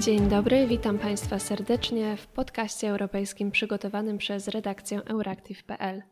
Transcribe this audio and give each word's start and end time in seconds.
Dzień 0.00 0.28
dobry, 0.28 0.66
witam 0.66 0.98
Państwa 0.98 1.38
serdecznie 1.38 2.16
w 2.16 2.26
podcaście 2.26 2.88
europejskim 2.88 3.50
przygotowanym 3.50 4.18
przez 4.18 4.48
redakcję 4.48 5.00
Euractiv.pl. 5.04 6.02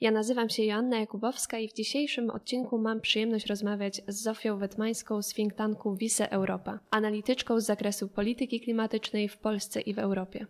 Ja 0.00 0.10
nazywam 0.10 0.48
się 0.48 0.64
Joanna 0.64 0.98
Jakubowska 1.00 1.58
i 1.58 1.68
w 1.68 1.72
dzisiejszym 1.72 2.30
odcinku 2.30 2.78
mam 2.78 3.00
przyjemność 3.00 3.46
rozmawiać 3.46 4.02
z 4.08 4.22
Zofią 4.22 4.58
Wetmańską 4.58 5.22
z 5.22 5.34
think 5.34 5.54
tanku 5.54 5.96
Wise 5.96 6.30
Europa, 6.30 6.78
analityczką 6.90 7.60
z 7.60 7.66
zakresu 7.66 8.08
polityki 8.08 8.60
klimatycznej 8.60 9.28
w 9.28 9.38
Polsce 9.38 9.80
i 9.80 9.94
w 9.94 9.98
Europie. 9.98 10.46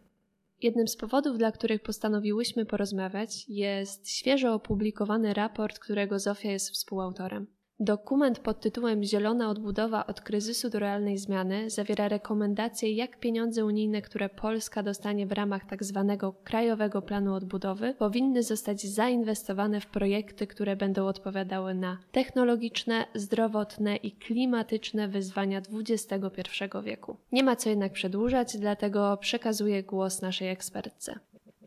Jednym 0.63 0.89
z 0.89 0.97
powodów, 0.97 1.39
dla 1.39 1.53
których 1.53 1.83
postanowiłyśmy 1.83 2.67
porozmawiać, 2.67 3.49
jest 3.49 4.11
świeżo 4.11 4.55
opublikowany 4.55 5.35
raport, 5.35 5.79
którego 5.79 6.19
Zofia 6.19 6.51
jest 6.51 6.71
współautorem. 6.71 7.58
Dokument 7.81 8.39
pod 8.39 8.61
tytułem 8.61 9.05
Zielona 9.05 9.51
odbudowa 9.51 10.07
od 10.07 10.21
kryzysu 10.21 10.71
do 10.71 10.79
realnej 10.79 11.19
zmiany 11.19 11.71
zawiera 11.71 12.09
rekomendacje, 12.09 12.93
jak 12.93 13.21
pieniądze 13.21 13.65
unijne, 13.65 14.03
które 14.03 14.29
Polska 14.29 14.83
dostanie 14.83 15.27
w 15.27 15.33
ramach 15.33 15.63
tzw. 15.71 16.17
Tak 16.21 16.45
Krajowego 16.45 17.03
Planu 17.03 17.35
Odbudowy, 17.35 17.95
powinny 17.95 18.43
zostać 18.43 18.87
zainwestowane 18.87 19.81
w 19.81 19.87
projekty, 19.87 20.47
które 20.47 20.77
będą 20.77 21.07
odpowiadały 21.07 21.75
na 21.75 21.99
technologiczne, 22.13 23.05
zdrowotne 23.15 23.97
i 23.97 24.13
klimatyczne 24.13 25.09
wyzwania 25.09 25.63
XXI 25.73 26.65
wieku. 26.85 27.17
Nie 27.33 27.45
ma 27.45 27.57
co 27.57 27.71
jednak 27.71 27.93
przedłużać, 27.93 28.57
dlatego 28.57 29.17
przekazuję 29.17 29.83
głos 29.83 30.23
naszej 30.23 30.49
ekspertce. 30.49 31.19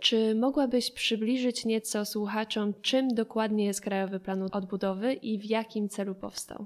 Czy 0.02 0.36
mogłabyś 0.36 0.92
przybliżyć 0.92 1.66
nieco 1.66 2.06
słuchaczom, 2.06 2.74
czym 2.82 3.08
dokładnie 3.08 3.66
jest 3.66 3.82
Krajowy 3.82 4.20
Plan 4.20 4.50
Odbudowy 4.52 5.14
i 5.14 5.40
w 5.40 5.46
jakim 5.46 5.90
celu 5.90 6.16
powstał? 6.16 6.66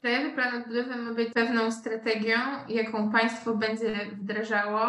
Krajowy 0.00 0.34
Plan 0.34 0.62
Odbudowy 0.62 0.96
ma 0.96 1.14
być 1.14 1.32
pewną 1.32 1.72
strategią, 1.72 2.38
jaką 2.68 3.12
państwo 3.12 3.56
będzie 3.56 3.94
wdrażało 4.20 4.80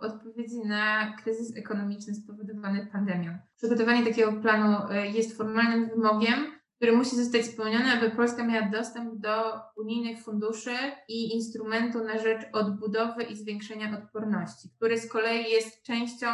w 0.00 0.04
odpowiedzi 0.04 0.58
na 0.64 1.16
kryzys 1.22 1.56
ekonomiczny 1.56 2.14
spowodowany 2.14 2.88
pandemią. 2.92 3.38
Przygotowanie 3.56 4.04
takiego 4.06 4.32
planu 4.32 4.76
e, 4.90 5.06
jest 5.06 5.36
formalnym 5.36 5.88
wymogiem, 5.88 6.46
który 6.76 6.96
musi 6.96 7.16
zostać 7.16 7.46
spełniony, 7.46 7.92
aby 7.92 8.10
Polska 8.10 8.44
miała 8.46 8.68
dostęp 8.68 9.14
do 9.14 9.60
unijnych 9.76 10.22
funduszy 10.22 10.76
i 11.08 11.34
instrumentu 11.34 12.04
na 12.04 12.18
rzecz 12.18 12.42
odbudowy 12.52 13.22
i 13.22 13.36
zwiększenia 13.36 13.98
odporności, 13.98 14.68
który 14.76 14.98
z 14.98 15.08
kolei 15.08 15.50
jest 15.50 15.82
częścią 15.82 16.26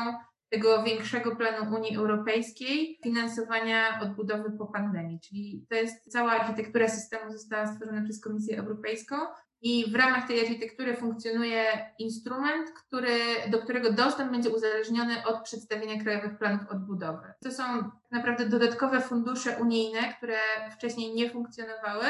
tego 0.50 0.82
większego 0.82 1.36
planu 1.36 1.76
Unii 1.76 1.96
Europejskiej 1.96 2.98
finansowania 3.02 4.00
odbudowy 4.02 4.50
po 4.58 4.66
pandemii. 4.66 5.20
Czyli 5.20 5.66
to 5.70 5.74
jest 5.74 6.12
cała 6.12 6.32
architektura 6.32 6.88
systemu 6.88 7.32
została 7.32 7.66
stworzona 7.66 8.02
przez 8.02 8.20
Komisję 8.20 8.58
Europejską 8.58 9.16
i 9.62 9.92
w 9.92 9.94
ramach 9.94 10.28
tej 10.28 10.40
architektury 10.40 10.96
funkcjonuje 10.96 11.64
instrument, 11.98 12.70
który, 12.70 13.18
do 13.50 13.58
którego 13.58 13.92
dostęp 13.92 14.32
będzie 14.32 14.50
uzależniony 14.50 15.26
od 15.26 15.42
przedstawienia 15.42 16.02
krajowych 16.02 16.38
planów 16.38 16.70
odbudowy. 16.70 17.32
To 17.42 17.50
są 17.50 17.62
naprawdę 18.10 18.48
dodatkowe 18.48 19.00
fundusze 19.00 19.56
unijne, 19.60 20.14
które 20.16 20.38
wcześniej 20.76 21.14
nie 21.14 21.30
funkcjonowały, 21.30 22.04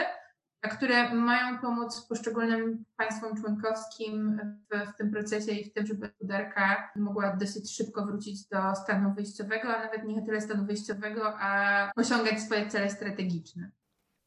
które 0.62 1.14
mają 1.14 1.59
pomóc 1.59 2.06
poszczególnym 2.09 2.84
państwom 2.97 3.41
członkowskim 3.41 4.41
w, 4.70 4.92
w, 4.92 4.97
tym 4.97 5.11
procesie 5.11 5.53
i 5.53 5.70
w 5.70 5.73
tym, 5.73 5.87
żeby 5.87 6.09
gospodarka 6.09 6.91
mogła 6.97 7.37
dosyć 7.37 7.77
szybko 7.77 8.06
wrócić 8.06 8.48
do 8.48 8.75
stanu 8.75 9.15
wyjściowego, 9.15 9.77
a 9.77 9.84
nawet 9.84 10.05
nie 10.05 10.23
tyle 10.23 10.41
stanu 10.41 10.67
wyjściowego, 10.67 11.39
a 11.41 11.92
osiągać 11.97 12.41
swoje 12.41 12.69
cele 12.69 12.91
strategiczne. 12.91 13.70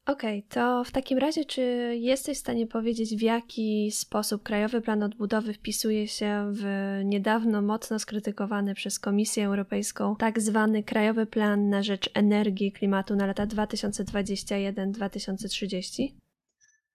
Okej, 0.05 0.39
okay, 0.39 0.49
to 0.49 0.83
w 0.83 0.91
takim 0.91 1.17
razie, 1.17 1.45
czy 1.45 1.61
jesteś 1.99 2.37
w 2.37 2.41
stanie 2.41 2.67
powiedzieć, 2.67 3.15
w 3.15 3.21
jaki 3.21 3.91
sposób 3.91 4.43
Krajowy 4.43 4.81
Plan 4.81 5.03
Odbudowy 5.03 5.53
wpisuje 5.53 6.07
się 6.07 6.51
w 6.53 6.65
niedawno 7.05 7.61
mocno 7.61 7.99
skrytykowany 7.99 8.73
przez 8.73 8.99
Komisję 8.99 9.45
Europejską 9.45 10.15
tak 10.15 10.39
zwany 10.39 10.83
Krajowy 10.83 11.25
Plan 11.25 11.69
na 11.69 11.83
rzecz 11.83 12.09
energii 12.13 12.67
i 12.67 12.71
klimatu 12.71 13.15
na 13.15 13.25
lata 13.25 13.47
2021-2030? 13.47 16.21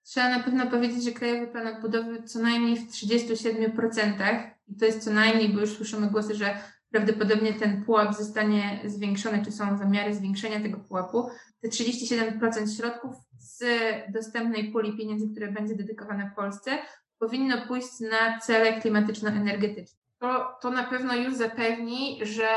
Trzeba 0.06 0.28
na 0.28 0.42
pewno 0.42 0.66
powiedzieć, 0.66 1.04
że 1.04 1.10
Krajowy 1.10 1.46
Plan 1.46 1.66
Odbudowy 1.66 2.22
co 2.22 2.38
najmniej 2.38 2.76
w 2.76 2.90
37%, 2.90 4.50
i 4.68 4.76
to 4.76 4.84
jest 4.84 5.04
co 5.04 5.10
najmniej, 5.10 5.48
bo 5.48 5.60
już 5.60 5.76
słyszymy 5.76 6.10
głosy, 6.10 6.34
że 6.34 6.58
prawdopodobnie 6.90 7.54
ten 7.54 7.84
pułap 7.84 8.14
zostanie 8.14 8.80
zwiększony, 8.84 9.44
czy 9.44 9.52
są 9.52 9.78
zamiary 9.78 10.14
zwiększenia 10.14 10.60
tego 10.60 10.78
pułapu. 10.78 11.30
Te 11.60 11.68
37% 11.68 12.76
środków 12.76 13.14
z 13.38 13.64
dostępnej 14.12 14.72
puli 14.72 14.96
pieniędzy, 14.96 15.28
które 15.28 15.52
będzie 15.52 15.74
dedykowane 15.74 16.30
Polsce, 16.36 16.70
powinno 17.18 17.66
pójść 17.66 18.00
na 18.00 18.38
cele 18.38 18.80
klimatyczno-energetyczne. 18.80 19.98
To, 20.18 20.58
to 20.62 20.70
na 20.70 20.84
pewno 20.84 21.14
już 21.14 21.34
zapewni, 21.34 22.20
że 22.22 22.48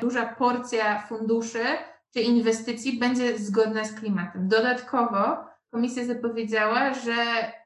duża 0.00 0.26
porcja 0.26 1.06
funduszy 1.06 1.64
czy 2.14 2.20
inwestycji 2.20 2.98
będzie 2.98 3.38
zgodna 3.38 3.84
z 3.84 3.92
klimatem. 3.92 4.48
Dodatkowo 4.48 5.51
Komisja 5.72 6.04
zapowiedziała, 6.04 6.94
że 6.94 7.14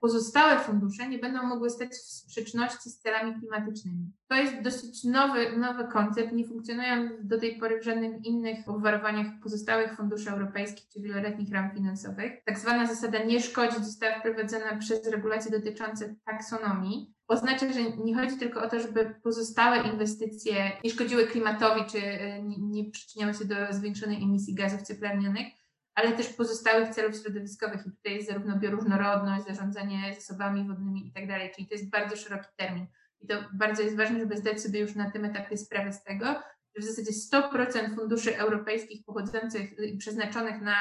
pozostałe 0.00 0.58
fundusze 0.58 1.08
nie 1.08 1.18
będą 1.18 1.42
mogły 1.42 1.70
stać 1.70 1.90
w 1.90 1.96
sprzeczności 1.96 2.90
z 2.90 2.98
celami 2.98 3.34
klimatycznymi. 3.40 4.12
To 4.28 4.34
jest 4.36 4.62
dosyć 4.62 5.04
nowy, 5.04 5.56
nowy 5.58 5.84
koncept, 5.84 6.32
nie 6.32 6.48
funkcjonują 6.48 7.08
do 7.22 7.40
tej 7.40 7.58
pory 7.58 7.80
w 7.80 7.84
żadnych 7.84 8.24
innych 8.24 8.68
obwarowaniach 8.68 9.26
pozostałych 9.42 9.96
funduszy 9.96 10.30
europejskich 10.30 10.88
czy 10.88 11.00
wieloletnich 11.00 11.52
ram 11.52 11.70
finansowych. 11.70 12.32
Tak 12.44 12.58
zwana 12.58 12.86
zasada 12.86 13.24
nie 13.24 13.40
szkodzi 13.40 13.84
została 13.84 14.18
wprowadzona 14.18 14.76
przez 14.76 15.08
regulacje 15.08 15.50
dotyczące 15.50 16.14
taksonomii. 16.24 17.14
Oznacza, 17.28 17.72
że 17.72 17.82
nie 18.04 18.14
chodzi 18.14 18.36
tylko 18.36 18.62
o 18.62 18.68
to, 18.68 18.80
żeby 18.80 19.14
pozostałe 19.22 19.88
inwestycje 19.88 20.72
nie 20.84 20.90
szkodziły 20.90 21.26
klimatowi 21.26 21.90
czy 21.90 21.98
e, 21.98 22.42
nie 22.42 22.90
przyczyniały 22.90 23.34
się 23.34 23.44
do 23.44 23.54
zwiększonej 23.70 24.22
emisji 24.22 24.54
gazów 24.54 24.82
cieplarnianych, 24.82 25.46
ale 25.96 26.12
też 26.12 26.28
pozostałych 26.28 26.88
celów 26.88 27.16
środowiskowych. 27.16 27.86
I 27.86 27.90
tutaj 27.90 28.14
jest 28.14 28.28
zarówno 28.28 28.58
bioróżnorodność, 28.58 29.46
zarządzanie 29.46 30.14
zasobami 30.14 30.68
wodnymi 30.68 31.08
i 31.08 31.12
tak 31.12 31.28
dalej, 31.28 31.52
czyli 31.54 31.68
to 31.68 31.74
jest 31.74 31.90
bardzo 31.90 32.16
szeroki 32.16 32.48
termin. 32.56 32.86
I 33.20 33.26
to 33.26 33.34
bardzo 33.52 33.82
jest 33.82 33.96
ważne, 33.96 34.18
żeby 34.18 34.36
zdać 34.36 34.60
sobie 34.60 34.80
już 34.80 34.94
na 34.94 35.10
tym 35.10 35.24
etapie 35.24 35.56
sprawę 35.56 35.92
z 35.92 36.02
tego, 36.02 36.26
że 36.76 36.82
w 36.82 36.84
zasadzie 36.84 37.10
100% 37.32 37.94
funduszy 37.96 38.38
europejskich 38.38 39.04
pochodzących 39.04 39.78
i 39.78 39.96
przeznaczonych 39.96 40.62
na 40.62 40.76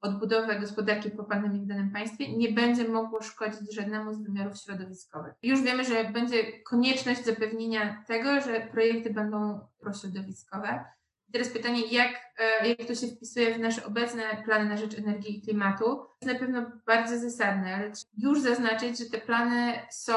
odbudowę 0.00 0.60
gospodarki 0.60 1.10
po 1.10 1.24
pandemii 1.24 1.62
w 1.62 1.66
danym 1.66 1.90
państwie 1.90 2.36
nie 2.36 2.52
będzie 2.52 2.88
mogło 2.88 3.22
szkodzić 3.22 3.74
żadnemu 3.74 4.14
z 4.14 4.22
wymiarów 4.22 4.58
środowiskowych. 4.58 5.32
Już 5.42 5.62
wiemy, 5.62 5.84
że 5.84 6.04
będzie 6.04 6.62
konieczność 6.62 7.24
zapewnienia 7.24 8.04
tego, 8.06 8.40
że 8.40 8.68
projekty 8.72 9.14
będą 9.14 9.60
prośrodowiskowe, 9.80 10.84
teraz 11.32 11.48
pytanie, 11.48 11.86
jak, 11.86 12.12
e, 12.38 12.68
jak 12.68 12.88
to 12.88 12.94
się 12.94 13.06
wpisuje 13.06 13.54
w 13.54 13.58
nasze 13.58 13.84
obecne 13.84 14.22
plany 14.44 14.68
na 14.68 14.76
rzecz 14.76 14.98
energii 14.98 15.38
i 15.38 15.42
klimatu? 15.42 16.06
Jest 16.22 16.34
na 16.34 16.40
pewno 16.40 16.80
bardzo 16.86 17.18
zasadne, 17.18 17.74
ale 17.74 17.92
już 18.16 18.40
zaznaczyć, 18.40 18.98
że 18.98 19.04
te 19.04 19.18
plany 19.18 19.72
są 19.90 20.14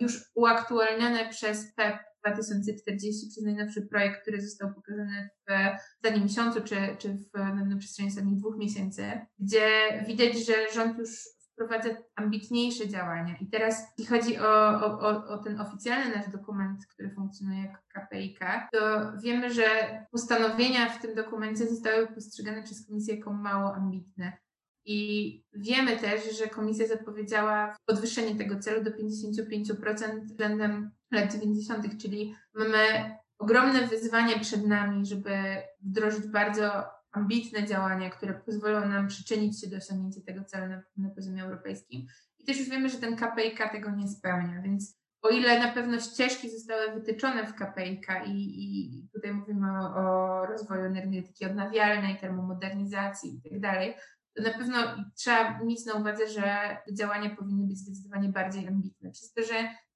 już 0.00 0.30
uaktualnione 0.34 1.28
przez 1.28 1.74
PEP 1.74 1.96
2040, 2.26 3.28
przez 3.28 3.44
najnowszy 3.44 3.82
projekt, 3.82 4.22
który 4.22 4.40
został 4.40 4.74
pokazany 4.74 5.28
w 5.48 5.52
ostatnim 5.96 6.24
miesiącu, 6.24 6.60
czy, 6.60 6.76
czy 6.98 7.08
w, 7.08 7.38
na 7.68 7.76
przestrzeni 7.78 8.08
ostatnich 8.08 8.36
dwóch 8.38 8.56
miesięcy, 8.58 9.02
gdzie 9.38 9.68
widać, 10.06 10.46
że 10.46 10.54
rząd 10.74 10.98
już 10.98 11.37
wprowadza 11.58 11.88
ambitniejsze 12.16 12.88
działania. 12.88 13.36
I 13.40 13.46
teraz, 13.46 13.86
jeśli 13.98 14.16
chodzi 14.16 14.38
o, 14.38 14.80
o, 14.80 15.26
o 15.26 15.38
ten 15.38 15.60
oficjalny 15.60 16.16
nasz 16.16 16.28
dokument, 16.28 16.86
który 16.86 17.10
funkcjonuje 17.10 17.62
jako 17.62 17.78
KPIK, 17.88 18.40
to 18.72 19.12
wiemy, 19.22 19.54
że 19.54 19.64
postanowienia 20.10 20.88
w 20.88 21.02
tym 21.02 21.14
dokumencie 21.14 21.66
zostały 21.66 22.06
postrzegane 22.06 22.62
przez 22.62 22.86
Komisję 22.86 23.16
jako 23.16 23.32
mało 23.32 23.74
ambitne. 23.74 24.32
I 24.84 25.42
wiemy 25.54 25.96
też, 25.96 26.38
że 26.38 26.46
Komisja 26.46 26.86
zapowiedziała 26.86 27.76
podwyższenie 27.86 28.34
tego 28.34 28.58
celu 28.58 28.84
do 28.84 28.90
55% 28.90 30.20
względem 30.24 30.90
lat 31.12 31.32
90., 31.32 32.02
czyli 32.02 32.34
mamy 32.54 32.78
ogromne 33.38 33.86
wyzwanie 33.86 34.40
przed 34.40 34.66
nami, 34.66 35.06
żeby 35.06 35.30
wdrożyć 35.80 36.26
bardzo 36.26 36.97
ambitne 37.12 37.66
działania, 37.66 38.10
które 38.10 38.34
pozwolą 38.34 38.88
nam 38.88 39.08
przyczynić 39.08 39.60
się 39.60 39.70
do 39.70 39.76
osiągnięcia 39.76 40.20
tego 40.26 40.44
celu 40.44 40.68
na, 40.68 40.82
na 40.96 41.10
poziomie 41.10 41.44
europejskim. 41.44 42.06
I 42.38 42.44
też 42.44 42.58
już 42.58 42.68
wiemy, 42.68 42.88
że 42.88 42.98
ten 42.98 43.16
KPIK 43.16 43.72
tego 43.72 43.90
nie 43.90 44.08
spełnia, 44.08 44.62
więc 44.62 44.98
o 45.22 45.28
ile 45.28 45.58
na 45.58 45.72
pewno 45.72 46.00
ścieżki 46.00 46.50
zostały 46.50 46.92
wytyczone 46.94 47.46
w 47.46 47.54
KPIK 47.54 48.06
i, 48.26 48.64
i 48.64 49.08
tutaj 49.14 49.32
mówimy 49.32 49.66
o, 49.80 49.94
o, 49.94 50.46
rozwoju 50.46 50.84
energetyki 50.84 51.46
odnawialnej, 51.46 52.18
termomodernizacji 52.18 53.36
i 53.36 53.50
tak 53.50 53.60
dalej, 53.60 53.94
to 54.36 54.42
na 54.42 54.58
pewno 54.58 54.76
trzeba 55.16 55.58
mieć 55.64 55.86
na 55.86 55.94
uwadze, 55.94 56.28
że 56.28 56.76
te 56.86 56.94
działania 56.94 57.36
powinny 57.36 57.66
być 57.66 57.78
zdecydowanie 57.78 58.28
bardziej 58.28 58.68
ambitne. 58.68 59.10
Przez 59.10 59.32
to, 59.32 59.42
że 59.42 59.54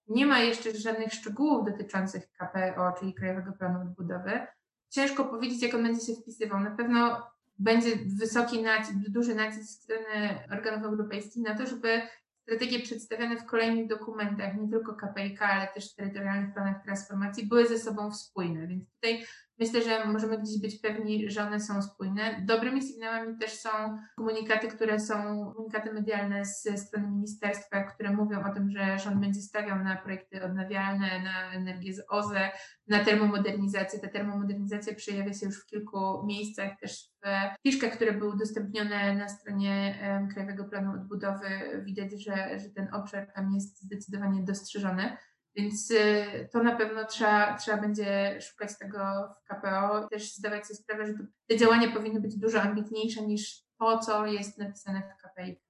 nie 0.08 0.26
ma 0.26 0.38
jeszcze 0.38 0.74
żadnych 0.74 1.12
szczegółów 1.12 1.66
dotyczących 1.66 2.30
KPO, 2.32 2.92
czyli 2.98 3.14
Krajowego 3.14 3.52
Planu 3.52 3.80
Odbudowy, 3.80 4.46
ciężko 4.92 5.24
powiedzieć, 5.24 5.62
jak 5.62 5.74
on 5.74 5.82
będzie 5.82 6.06
się 6.06 6.14
wpisywał. 6.14 6.60
Na 6.60 6.70
pewno 6.70 7.26
będzie 7.58 7.90
wysoki 8.20 8.62
nacisk, 8.62 8.98
duży 9.08 9.34
nacisk 9.34 9.82
strony 9.82 10.38
organów 10.50 10.84
europejskich 10.84 11.42
na 11.42 11.54
to, 11.54 11.66
żeby 11.66 12.02
strategie 12.42 12.80
przedstawiane 12.80 13.36
w 13.36 13.46
kolejnych 13.46 13.86
dokumentach, 13.86 14.56
nie 14.56 14.68
tylko 14.68 14.94
KPIK, 14.94 15.42
ale 15.42 15.68
też 15.74 15.94
terytorialnych 15.94 16.54
planach 16.54 16.82
transformacji, 16.84 17.46
były 17.46 17.66
ze 17.66 17.78
sobą 17.78 18.14
spójne. 18.14 18.66
Więc 18.66 18.90
tutaj 18.94 19.24
Myślę, 19.58 19.82
że 19.82 20.04
możemy 20.04 20.38
gdzieś 20.38 20.60
być 20.60 20.80
pewni, 20.80 21.30
że 21.30 21.46
one 21.46 21.60
są 21.60 21.82
spójne. 21.82 22.42
Dobrymi 22.44 22.82
sygnałami 22.82 23.38
też 23.38 23.52
są 23.52 23.70
komunikaty, 24.16 24.68
które 24.68 25.00
są 25.00 25.14
komunikaty 25.54 25.92
medialne 25.92 26.44
ze 26.44 26.78
strony 26.78 27.10
ministerstwa, 27.10 27.84
które 27.84 28.10
mówią 28.12 28.44
o 28.50 28.54
tym, 28.54 28.70
że 28.70 28.98
rząd 28.98 29.20
będzie 29.20 29.40
stawiał 29.40 29.84
na 29.84 29.96
projekty 29.96 30.44
odnawialne, 30.44 31.22
na 31.22 31.52
energię 31.52 31.94
z 31.94 32.02
OZE, 32.10 32.50
na 32.88 33.04
termomodernizację. 33.04 34.00
Ta 34.00 34.08
termomodernizacja 34.08 34.94
przejawia 34.94 35.32
się 35.32 35.46
już 35.46 35.62
w 35.62 35.66
kilku 35.66 36.26
miejscach, 36.26 36.70
też 36.80 37.12
w 37.24 37.62
fiszkach, 37.62 37.92
które 37.92 38.12
były 38.12 38.34
udostępnione 38.34 39.14
na 39.14 39.28
stronie 39.28 39.98
Krajowego 40.32 40.64
Planu 40.64 40.92
Odbudowy. 40.92 41.48
Widać, 41.84 42.24
że, 42.24 42.58
że 42.58 42.70
ten 42.70 42.94
obszar 42.94 43.32
tam 43.34 43.52
jest 43.52 43.82
zdecydowanie 43.82 44.42
dostrzeżony. 44.42 45.16
Więc 45.56 45.90
y, 45.90 46.48
to 46.52 46.62
na 46.62 46.76
pewno 46.76 47.04
trzeba, 47.04 47.56
trzeba 47.56 47.80
będzie 47.80 48.38
szukać 48.40 48.78
tego 48.78 48.98
w 49.40 49.48
KPO, 49.48 50.08
też 50.08 50.34
zdawać 50.34 50.66
sobie 50.66 50.78
sprawę, 50.78 51.06
że 51.06 51.12
te 51.46 51.56
działania 51.56 51.90
powinny 51.90 52.20
być 52.20 52.36
dużo 52.36 52.62
ambitniejsze 52.62 53.26
niż 53.26 53.62
to, 53.78 53.98
co 53.98 54.26
jest 54.26 54.58
napisane 54.58 55.02
w 55.02 55.22
KPI. 55.22 55.60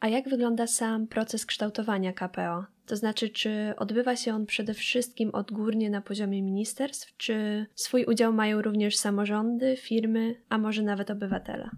A 0.00 0.08
jak 0.08 0.28
wygląda 0.28 0.66
sam 0.66 1.06
proces 1.06 1.46
kształtowania 1.46 2.12
KPO? 2.12 2.64
To 2.86 2.96
znaczy, 2.96 3.28
czy 3.28 3.74
odbywa 3.76 4.16
się 4.16 4.34
on 4.34 4.46
przede 4.46 4.74
wszystkim 4.74 5.30
odgórnie 5.32 5.90
na 5.90 6.00
poziomie 6.00 6.42
ministerstw, 6.42 7.16
czy 7.16 7.66
swój 7.74 8.04
udział 8.04 8.32
mają 8.32 8.62
również 8.62 8.96
samorządy, 8.96 9.76
firmy, 9.76 10.42
a 10.48 10.58
może 10.58 10.82
nawet 10.82 11.10
obywatele? 11.10 11.70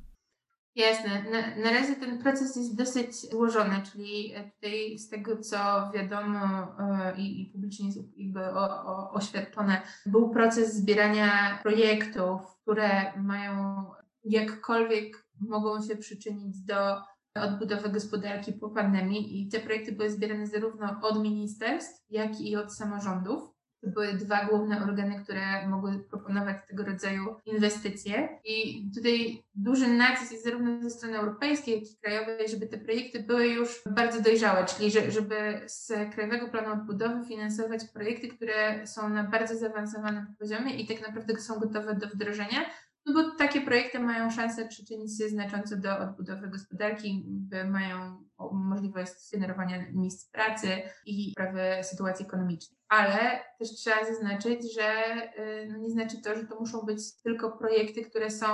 Jasne. 0.77 1.25
Na, 1.31 1.63
na 1.63 1.71
razie 1.71 1.97
ten 1.97 2.19
proces 2.19 2.57
jest 2.57 2.77
dosyć 2.77 3.31
złożony, 3.31 3.83
czyli 3.93 4.35
tutaj 4.55 4.99
z 4.99 5.09
tego, 5.09 5.37
co 5.37 5.91
wiadomo 5.95 6.39
e, 6.79 7.17
i, 7.17 7.43
i 7.43 7.47
publicznie 7.47 7.87
jest 7.87 7.99
jakby 8.17 8.45
o, 8.45 8.85
o, 8.87 9.11
oświadczone, 9.11 9.83
był 10.07 10.31
proces 10.31 10.75
zbierania 10.75 11.59
projektów, 11.63 12.41
które 12.63 13.19
mają 13.19 13.85
jakkolwiek 14.25 15.27
mogą 15.41 15.83
się 15.83 15.97
przyczynić 15.97 16.61
do 16.61 16.97
odbudowy 17.35 17.89
gospodarki 17.89 18.53
po 18.53 18.69
pandemii 18.71 19.43
i 19.43 19.49
te 19.49 19.61
projekty 19.61 19.93
były 19.93 20.11
zbierane 20.11 20.47
zarówno 20.47 21.01
od 21.03 21.23
ministerstw, 21.23 22.11
jak 22.11 22.41
i 22.41 22.57
od 22.57 22.75
samorządów. 22.75 23.60
To 23.83 23.91
były 23.91 24.15
dwa 24.15 24.45
główne 24.45 24.85
organy, 24.85 25.25
które 25.25 25.69
mogły 25.69 25.99
proponować 26.11 26.57
tego 26.69 26.85
rodzaju 26.85 27.37
inwestycje. 27.47 28.29
I 28.45 28.85
tutaj 28.95 29.43
duży 29.55 29.89
nacisk 29.89 30.33
jest 30.33 30.45
zarówno 30.45 30.83
ze 30.83 30.91
strony 30.91 31.19
europejskiej, 31.19 31.75
jak 31.75 31.85
i 31.85 31.97
krajowej, 32.03 32.49
żeby 32.49 32.67
te 32.67 32.79
projekty 32.79 33.23
były 33.23 33.47
już 33.47 33.83
bardzo 33.91 34.21
dojrzałe, 34.21 34.65
czyli 34.65 34.91
żeby 34.91 35.61
z 35.67 35.93
Krajowego 36.15 36.49
Planu 36.49 36.73
Odbudowy 36.73 37.25
finansować 37.25 37.85
projekty, 37.85 38.29
które 38.29 38.87
są 38.87 39.09
na 39.09 39.25
bardzo 39.25 39.57
zaawansowanym 39.57 40.27
poziomie 40.39 40.75
i 40.75 40.87
tak 40.87 41.09
naprawdę 41.09 41.37
są 41.41 41.59
gotowe 41.61 41.95
do 41.95 42.07
wdrożenia, 42.07 42.61
no 43.07 43.15
bo 43.15 43.37
takie 43.37 43.61
projekty 43.61 43.99
mają 43.99 44.31
szansę 44.31 44.69
przyczynić 44.69 45.19
się 45.19 45.29
znacząco 45.29 45.77
do 45.77 45.99
odbudowy 45.99 46.49
gospodarki, 46.49 47.27
mają 47.67 48.25
możliwość 48.53 49.13
generowania 49.33 49.93
miejsc 49.93 50.31
pracy 50.31 50.69
i 51.07 51.33
poprawy 51.37 51.85
sytuacji 51.85 52.27
ekonomicznej. 52.27 52.81
Ale 52.89 53.45
też 53.59 53.71
trzeba 53.71 54.05
zaznaczyć, 54.05 54.75
że 54.75 55.05
y, 55.39 55.69
no 55.73 55.79
nie 55.79 55.91
znaczy 55.91 56.23
to, 56.23 56.35
że 56.35 56.47
to 56.47 56.61
muszą 56.61 56.81
być 56.81 57.23
tylko 57.23 57.53
projekty, 57.59 58.05
które 58.05 58.31
są 58.31 58.47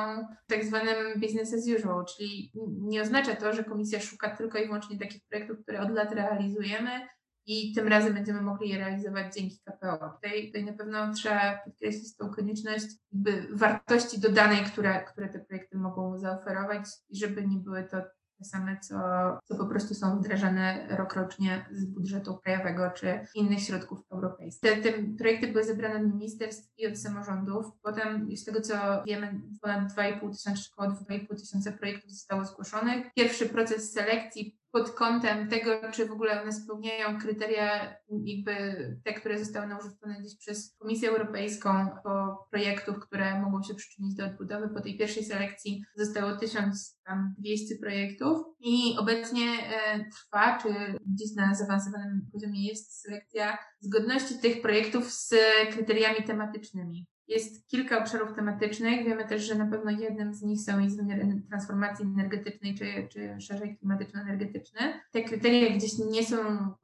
tak 0.47 0.65
zwanym 0.65 1.21
business 1.21 1.55
as 1.55 1.69
usual, 1.79 2.05
czyli 2.17 2.53
nie 2.69 3.03
oznacza 3.03 3.37
to, 3.37 3.53
że 3.53 3.65
komisja 3.65 4.01
szuka 4.01 4.37
tylko 4.37 4.59
i 4.59 4.67
wyłącznie 4.67 4.99
takich 4.99 5.23
projektów, 5.29 5.59
które 5.63 5.81
od 5.81 5.91
lat 5.91 6.13
realizujemy, 6.13 7.09
i 7.47 7.73
tym 7.75 7.89
razem 7.89 8.15
będziemy 8.15 8.43
mogli 8.43 8.69
je 8.69 8.79
realizować 8.79 9.35
dzięki 9.35 9.59
KPO. 9.65 10.11
Tutaj, 10.15 10.47
tutaj 10.47 10.65
na 10.65 10.73
pewno 10.73 11.15
trzeba 11.15 11.59
podkreślić 11.65 12.17
tą 12.17 12.31
konieczność 12.31 12.87
wartości 13.53 14.21
dodanej, 14.21 14.65
które, 14.65 15.05
które 15.05 15.29
te 15.29 15.39
projekty 15.39 15.79
mogą 15.79 16.19
zaoferować 16.19 16.85
i 17.09 17.19
żeby 17.19 17.47
nie 17.47 17.59
były 17.59 17.85
to 17.85 17.97
te 18.39 18.45
same, 18.45 18.81
co, 18.81 18.97
co 19.45 19.57
po 19.57 19.67
prostu 19.67 19.95
są 19.95 20.19
wdrażane 20.19 20.87
rokrocznie 20.91 21.67
z 21.71 21.85
budżetu 21.85 22.37
krajowego 22.37 22.91
czy 22.91 23.21
innych 23.35 23.61
środków 23.61 23.99
europejskich. 24.13 24.71
Te, 24.71 24.77
te 24.77 24.93
projekty 25.19 25.49
były 25.49 25.65
zebrane 25.65 25.97
od 25.97 26.15
ministerstw 26.15 26.79
i 26.79 26.87
od 26.87 26.99
samorządów. 26.99 27.67
Potem, 27.83 28.37
z 28.37 28.45
tego 28.45 28.61
co 28.61 28.75
wiemy, 29.07 29.41
ponad 29.63 29.93
2,5 29.93 30.33
tysiąca, 30.33 30.61
około 30.73 30.89
2,5 30.89 31.41
tysiąca 31.41 31.73
projektów 31.73 32.11
zostało 32.11 32.45
zgłoszonych. 32.45 33.07
Pierwszy 33.15 33.49
proces 33.49 33.93
selekcji 33.93 34.59
pod 34.73 34.91
kątem 34.91 35.49
tego, 35.49 35.71
czy 35.93 36.07
w 36.07 36.13
ogóle 36.13 36.43
one 36.43 36.53
spełniają 36.53 37.21
kryteria, 37.21 37.97
jakby 38.25 38.53
te, 39.05 39.15
które 39.15 39.39
zostały 39.39 39.67
narzucone 39.67 40.21
gdzieś 40.21 40.39
przez 40.39 40.77
Komisję 40.79 41.09
Europejską 41.09 41.71
po 42.05 42.47
projektów, 42.51 43.01
które 43.01 43.41
mogą 43.41 43.63
się 43.63 43.75
przyczynić 43.75 44.15
do 44.15 44.25
odbudowy. 44.25 44.69
Po 44.69 44.81
tej 44.81 44.99
pierwszej 44.99 45.25
selekcji 45.25 45.83
zostało 45.97 46.37
1200 46.37 47.77
projektów 47.81 48.39
i 48.61 48.97
obecnie 48.99 49.47
e, 49.47 50.05
trwa, 50.11 50.59
czy 50.59 50.69
gdzieś 51.07 51.35
na 51.37 51.55
zaawansowanym 51.55 52.29
poziomie 52.33 52.69
jest 52.69 53.03
selekcja 53.03 53.59
zgodności 53.81 54.39
tych 54.39 54.63
projektów 54.63 55.13
z 55.13 55.35
kryteriami 55.73 56.25
tematycznymi. 56.25 57.07
Jest 57.29 57.69
kilka 57.69 57.99
obszarów 57.99 58.33
tematycznych. 58.33 59.05
Wiemy 59.07 59.29
też, 59.29 59.43
że 59.43 59.55
na 59.55 59.67
pewno 59.67 59.91
jednym 59.91 60.35
z 60.35 60.43
nich 60.43 60.61
są 60.61 60.81
jest 60.81 61.01
transformacji 61.49 62.05
energetycznej, 62.05 62.75
czy, 62.75 63.09
czy 63.09 63.41
szerzej 63.41 63.77
klimatyczno-energetyczny. 63.79 64.81
Te 65.11 65.23
kryteria 65.23 65.77
gdzieś 65.77 65.99
nie 66.11 66.25
są 66.25 66.37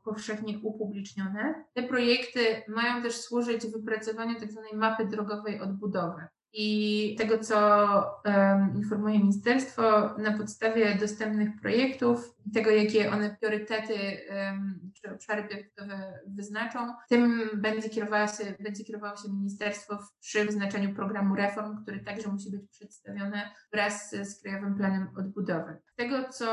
powszechnie 0.05 0.59
upublicznione. 0.59 1.65
Te 1.75 1.83
projekty 1.83 2.41
mają 2.69 3.03
też 3.03 3.17
służyć 3.17 3.67
wypracowaniu 3.67 4.41
tzw. 4.41 4.62
Tak 4.71 4.79
mapy 4.79 5.06
drogowej 5.06 5.61
odbudowy 5.61 6.27
i 6.53 7.17
tego, 7.19 7.39
co 7.39 7.57
um, 8.25 8.77
informuje 8.77 9.19
ministerstwo 9.19 10.15
na 10.19 10.39
podstawie 10.39 10.95
dostępnych 10.95 11.61
projektów 11.61 12.35
tego, 12.55 12.71
jakie 12.71 13.13
one 13.13 13.37
priorytety 13.41 13.95
um, 13.95 14.91
czy 14.95 15.15
obszary 15.15 15.43
priorytetowe 15.43 16.21
wyznaczą, 16.27 16.79
tym 17.09 17.51
będzie, 17.55 17.89
kierowała 17.89 18.29
się, 18.29 18.45
będzie 18.61 18.85
kierowało 18.85 19.17
się 19.17 19.29
ministerstwo 19.33 19.99
przy 20.21 20.45
wyznaczeniu 20.45 20.95
programu 20.95 21.35
reform, 21.35 21.83
który 21.83 22.01
także 22.01 22.29
musi 22.29 22.51
być 22.51 22.71
przedstawiony 22.71 23.43
wraz 23.73 24.11
z 24.11 24.43
Krajowym 24.43 24.75
Planem 24.75 25.09
Odbudowy. 25.17 25.77
Z 25.93 25.95
tego, 25.95 26.29
co 26.29 26.47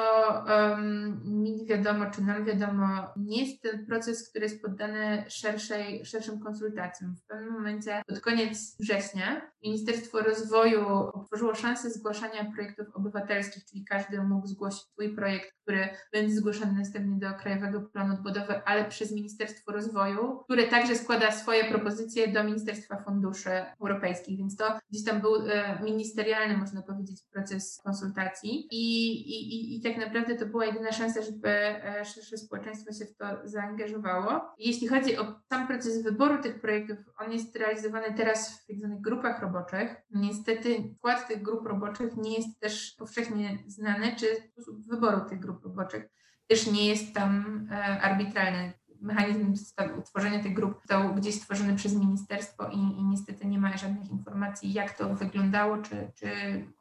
um, 0.48 1.22
mi 1.26 1.66
wiadomo, 1.66 2.06
czy 2.12 2.24
nam 2.24 2.46
wiadomo, 2.46 3.14
nie 3.18 3.46
jest 3.46 3.62
ten 3.62 3.86
proces, 3.86 4.30
który 4.30 4.46
jest 4.46 4.62
poddany 4.62 5.24
szerszej, 5.28 6.06
szerszym 6.06 6.40
konsultacjom. 6.40 7.16
W 7.16 7.26
pewnym 7.26 7.54
momencie, 7.54 8.02
pod 8.08 8.20
koniec 8.20 8.78
września, 8.80 9.42
Ministerstwo 9.64 9.89
Rozwoju 10.14 10.88
otworzyło 11.14 11.56
szansę 11.56 11.90
zgłaszania 11.90 12.52
projektów 12.56 12.88
obywatelskich, 12.94 13.66
czyli 13.66 13.86
każdy 13.86 14.24
mógł 14.24 14.48
zgłosić 14.48 14.82
swój 14.82 15.16
projekt, 15.16 15.54
który 15.62 15.90
będzie 16.14 16.36
zgłoszony 16.36 16.74
następnie 16.74 17.30
do 17.30 17.34
Krajowego 17.34 17.82
Planu 17.82 18.14
Odbudowy, 18.14 18.62
ale 18.66 18.86
przez 18.86 19.12
Ministerstwo 19.12 19.72
Rozwoju, 19.72 20.40
które 20.44 20.64
także 20.64 20.96
składa 20.96 21.32
swoje 21.32 21.66
propozycje 21.66 22.28
do 22.28 22.44
Ministerstwa 22.44 23.04
Funduszy 23.04 23.50
Europejskich, 23.82 24.38
więc 24.38 24.56
to 24.56 24.80
gdzieś 24.92 25.06
tam 25.06 25.22
był 25.22 25.36
e, 25.36 25.80
ministerialny, 25.84 26.58
można 26.58 26.82
powiedzieć, 26.82 27.22
proces 27.32 27.82
konsultacji 27.84 28.68
i, 28.72 29.12
i, 29.32 29.78
i 29.78 29.82
tak 29.82 29.98
naprawdę 29.98 30.36
to 30.36 30.46
była 30.46 30.66
jedyna 30.66 30.92
szansa, 30.92 31.22
żeby 31.22 31.50
e, 31.50 32.06
szersze 32.06 32.38
społeczeństwo 32.38 32.94
się 32.94 33.06
w 33.06 33.16
to 33.16 33.26
zaangażowało. 33.44 34.42
Jeśli 34.60 34.88
chodzi 34.88 35.18
o 35.18 35.40
sam 35.50 35.68
proces 35.68 36.04
wyboru 36.04 36.42
tych 36.42 36.62
projektów, 36.62 36.98
on 37.18 37.32
jest 37.32 37.56
realizowany 37.56 38.14
teraz 38.18 38.64
w 38.64 38.68
tak 38.68 38.78
zwanych 38.78 39.02
grupach 39.02 39.42
roboczych. 39.42 39.79
Niestety 40.12 40.96
skład 40.98 41.28
tych 41.28 41.42
grup 41.42 41.68
roboczych 41.68 42.18
nie 42.18 42.36
jest 42.36 42.60
też 42.60 42.96
powszechnie 42.98 43.58
znany, 43.68 44.16
czy 44.16 44.26
sposób 44.52 44.88
wyboru 44.88 45.30
tych 45.30 45.40
grup 45.40 45.64
roboczych 45.64 46.10
też 46.50 46.72
nie 46.72 46.86
jest 46.86 47.16
tam 47.16 47.68
e, 47.72 48.02
arbitralny. 48.02 48.74
Mechanizm 49.02 49.54
utworzenia 49.98 50.44
tych 50.44 50.54
grup 50.54 50.78
został 50.78 51.16
gdzieś 51.16 51.36
stworzony 51.36 51.76
przez 51.76 51.96
ministerstwo 51.96 52.70
i, 52.70 52.78
i 52.78 53.04
niestety 53.04 53.48
nie 53.48 53.60
ma 53.60 53.78
żadnych 53.78 54.12
informacji, 54.12 54.74
jak 54.74 54.98
to 54.98 55.16
wyglądało, 55.16 55.78
czy, 55.78 56.12
czy 56.16 56.28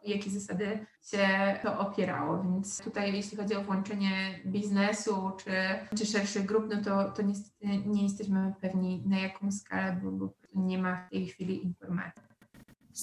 jakie 0.05 0.31
zasady 0.31 0.87
się 1.11 1.28
to 1.62 1.78
opierało. 1.78 2.43
Więc 2.43 2.83
tutaj, 2.85 3.14
jeśli 3.14 3.37
chodzi 3.37 3.57
o 3.57 3.62
włączenie 3.62 4.40
biznesu 4.47 5.33
czy, 5.45 5.52
czy 5.97 6.07
szerszych 6.07 6.47
grup, 6.47 6.64
no 6.75 6.83
to, 6.83 7.12
to 7.12 7.23
niestety 7.23 7.67
nie 7.87 8.02
jesteśmy 8.02 8.55
pewni, 8.61 9.02
na 9.07 9.19
jaką 9.19 9.52
skalę, 9.52 10.00
bo, 10.02 10.11
bo 10.11 10.35
nie 10.55 10.78
ma 10.78 11.07
w 11.07 11.11
tej 11.11 11.26
chwili 11.26 11.64
informacji. 11.64 12.28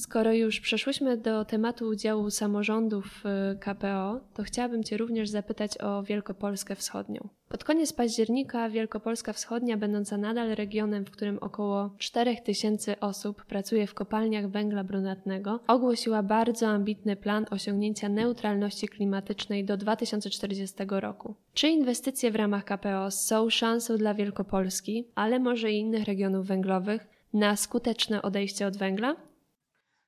Skoro 0.02 0.34
już 0.34 0.60
przeszłyśmy 0.60 1.18
do 1.18 1.46
tematu 1.46 1.88
udziału 1.88 2.30
samorządów 2.30 3.24
KPO, 3.60 4.20
to 4.34 4.44
chciałabym 4.44 4.84
Cię 4.84 4.98
również 4.98 5.30
zapytać 5.30 5.82
o 5.82 6.04
Wielkopolskę 6.04 6.76
Wschodnią. 6.76 7.30
Pod 7.50 7.64
koniec 7.64 7.94
października 7.94 8.70
Wielkopolska 8.70 9.34
Wschodnia, 9.34 9.78
będąca 9.78 10.18
nadal 10.18 10.56
regionem, 10.56 11.06
w 11.06 11.12
którym 11.12 11.38
około 11.40 11.90
4000 11.98 13.00
osób 13.00 13.46
pracuje 13.46 13.88
w 13.88 13.94
kopalniach 13.94 14.50
węgla 14.50 14.84
brunatnego, 14.84 15.60
ogłosiła 15.68 16.24
bardzo 16.24 16.68
ambitny 16.68 17.16
plan 17.16 17.46
osiągnięcia 17.52 18.10
neutralności 18.10 18.88
klimatycznej 18.88 19.66
do 19.66 19.78
2040 19.78 20.76
roku. 20.90 21.36
Czy 21.54 21.68
inwestycje 21.68 22.32
w 22.32 22.36
ramach 22.36 22.66
KPO 22.66 23.12
są 23.12 23.50
szansą 23.50 23.98
dla 23.98 24.14
Wielkopolski, 24.14 25.08
ale 25.16 25.40
może 25.40 25.72
i 25.72 25.80
innych 25.80 26.04
regionów 26.04 26.48
węglowych 26.48 27.08
na 27.34 27.56
skuteczne 27.56 28.22
odejście 28.22 28.68
od 28.68 28.78
węgla? 28.78 29.16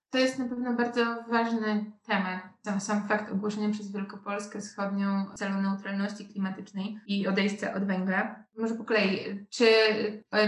To 0.10 0.18
jest 0.18 0.40
na 0.40 0.50
pewno 0.50 0.74
bardzo 0.74 1.24
ważny 1.30 1.92
temat. 2.06 2.57
Sam, 2.68 2.82
sam 2.82 3.08
fakt 3.08 3.32
ogłoszenia 3.32 3.70
przez 3.70 3.92
Wielkopolskę 3.92 4.60
Wschodnią 4.60 5.26
celu 5.36 5.62
neutralności 5.62 6.26
klimatycznej 6.26 6.98
i 7.08 7.28
odejścia 7.28 7.74
od 7.74 7.84
węgla. 7.84 8.48
Może 8.58 8.76
po 8.76 8.84
kolei, 8.84 9.46
czy, 9.50 9.66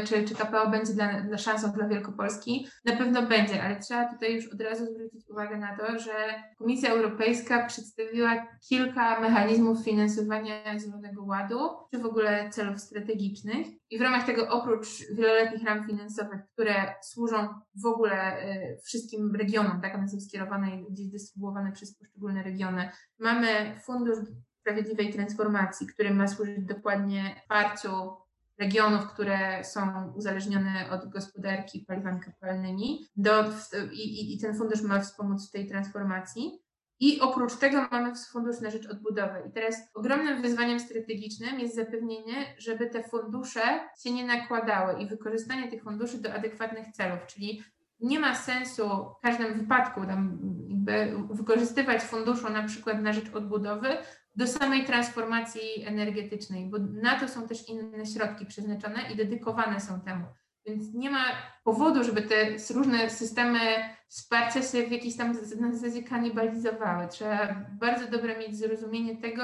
czy, 0.06 0.24
czy 0.24 0.36
KPO 0.36 0.70
będzie 0.70 0.94
dla, 0.94 1.22
dla 1.22 1.38
szansą 1.38 1.72
dla 1.72 1.88
Wielkopolski? 1.88 2.68
Na 2.86 2.96
pewno 2.96 3.22
będzie, 3.22 3.64
ale 3.64 3.80
trzeba 3.80 4.14
tutaj 4.14 4.36
już 4.36 4.54
od 4.54 4.62
razu 4.62 4.86
zwrócić 4.86 5.30
uwagę 5.30 5.58
na 5.58 5.78
to, 5.78 6.00
że 6.00 6.12
Komisja 6.58 6.90
Europejska 6.90 7.66
przedstawiła 7.66 8.48
kilka 8.70 9.20
mechanizmów 9.20 9.86
finansowania 9.86 10.80
Zielonego 10.80 11.24
Ładu, 11.24 11.60
czy 11.92 12.00
w 12.00 12.06
ogóle 12.06 12.50
celów 12.50 12.80
strategicznych. 12.80 13.68
I 13.90 13.98
w 13.98 14.02
ramach 14.02 14.26
tego 14.26 14.50
oprócz 14.50 14.88
wieloletnich 15.14 15.64
ram 15.64 15.88
finansowych, 15.88 16.42
które 16.54 16.94
służą 17.04 17.48
w 17.84 17.86
ogóle 17.86 18.44
y, 18.44 18.78
wszystkim 18.84 19.36
regionom, 19.36 19.82
tak 19.82 19.96
one 19.96 20.08
są 20.08 20.20
skierowane 20.20 20.82
i 20.82 20.92
gdzieś 20.92 21.08
dystrybuowane 21.08 21.72
przez 21.72 21.98
poszczególne 22.10 22.44
regiony, 22.44 22.89
mamy 23.20 23.80
Fundusz 23.84 24.18
Sprawiedliwej 24.60 25.13
Transformacji, 25.13 25.88
który 25.88 26.13
ma 26.13 26.28
służyć 26.28 26.60
dokładnie 26.60 27.36
wsparciu 27.42 28.18
regionów, 28.60 29.08
które 29.08 29.63
są 29.63 30.13
uzależnione 30.16 30.89
od 30.92 31.10
gospodarki 31.10 31.86
paliwami 31.88 32.20
kopalnymi 32.22 33.06
do, 33.16 33.44
i, 33.92 34.36
i 34.36 34.39
ten 34.39 34.56
fundusz 34.56 34.82
ma 34.82 35.00
wspomóc 35.00 35.50
w 35.50 35.51
tej 35.51 35.68
transformacji. 35.68 36.60
I 37.01 37.20
oprócz 37.20 37.56
tego 37.56 37.88
mamy 37.92 38.13
Fundusz 38.32 38.62
na 38.62 38.70
Rzecz 38.70 38.88
Odbudowy. 38.88 39.44
I 39.50 39.51
teraz 39.51 39.75
ogromnym 39.94 40.42
wyzwaniem 40.42 40.80
strategicznym 40.80 41.60
jest 41.60 41.75
zapewnienie, 41.75 42.56
żeby 42.58 42.88
te 42.88 43.04
fundusze 43.04 43.62
się 44.04 44.12
nie 44.12 44.25
nakładały 44.25 45.01
i 45.01 45.08
wykorzystanie 45.08 45.72
tych 45.72 45.84
funduszy 45.84 46.22
do 46.22 46.34
adekwatnych 46.34 46.88
celów, 46.92 47.20
czyli 47.28 47.63
nie 48.00 48.20
ma 48.20 48.36
sensu 48.36 48.89
w 49.20 49.22
każdym 49.22 49.53
wypadku 49.53 50.06
tam 50.06 50.39
wykorzystywać 51.29 52.01
funduszu 52.01 52.50
na 52.50 52.63
przykład 52.63 53.01
na 53.01 53.13
rzecz 53.13 53.36
odbudowy 53.36 53.88
do 54.36 54.48
samej 54.48 54.86
transformacji 54.86 55.86
energetycznej, 55.86 56.70
bo 56.70 56.77
na 56.79 57.20
to 57.20 57.27
są 57.27 57.48
też 57.48 57.70
inne 57.70 58.06
środki 58.06 58.46
przeznaczone 58.46 59.12
i 59.13 59.15
dedykowane 59.15 59.79
są 59.79 60.01
temu. 60.01 60.25
Więc 60.65 60.94
nie 60.94 61.10
ma 61.10 61.25
powodu, 61.63 62.03
żeby 62.03 62.22
te 62.22 62.36
różne 62.74 63.10
systemy 63.10 63.60
wsparcia 64.08 64.62
się 64.62 64.84
w 64.88 64.91
jakiś 64.91 65.18
tam 65.18 65.38
na 65.60 65.74
zasadzie 65.74 66.03
kanibalizowały. 66.03 67.08
Trzeba 67.08 67.56
bardzo 67.79 68.08
dobre 68.08 68.39
mieć 68.39 68.58
zrozumienie 68.58 69.18
tego, 69.18 69.44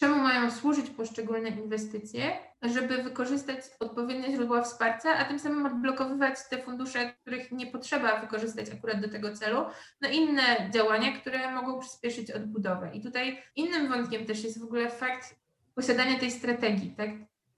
czemu 0.00 0.22
mają 0.22 0.50
służyć 0.50 0.90
poszczególne 0.90 1.48
inwestycje, 1.48 2.32
żeby 2.62 3.02
wykorzystać 3.02 3.58
odpowiednie 3.80 4.32
źródła 4.36 4.62
wsparcia, 4.62 5.10
a 5.18 5.24
tym 5.24 5.38
samym 5.38 5.66
odblokowywać 5.66 6.34
te 6.50 6.62
fundusze, 6.62 7.12
których 7.20 7.52
nie 7.52 7.66
potrzeba 7.66 8.20
wykorzystać 8.20 8.70
akurat 8.70 9.00
do 9.00 9.08
tego 9.08 9.32
celu, 9.36 9.64
na 10.00 10.08
inne 10.08 10.70
działania, 10.74 11.12
które 11.12 11.54
mogą 11.54 11.80
przyspieszyć 11.80 12.30
odbudowę. 12.30 12.90
I 12.94 13.02
tutaj 13.02 13.42
innym 13.56 13.88
wątkiem 13.88 14.26
też 14.26 14.44
jest 14.44 14.60
w 14.60 14.64
ogóle 14.64 14.90
fakt 14.90 15.40
posiadania 15.74 16.18
tej 16.18 16.30
strategii, 16.30 16.94
tak? 16.96 17.10